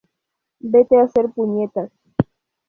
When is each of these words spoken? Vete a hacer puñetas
Vete 0.71 0.95
a 0.97 1.03
hacer 1.03 1.27
puñetas 1.35 1.91